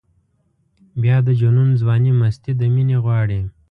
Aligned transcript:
بیا 1.01 1.17
د 1.27 1.29
جنون 1.39 1.69
ځواني 1.81 2.11
مستي 2.19 2.51
د 2.57 2.61
مینې 2.73 2.97
غواړي. 3.03 3.41